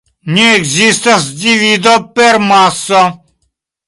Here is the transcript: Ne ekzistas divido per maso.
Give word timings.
Ne 0.35 0.43
ekzistas 0.59 1.27
divido 1.41 1.93
per 2.15 2.39
maso. 2.47 3.03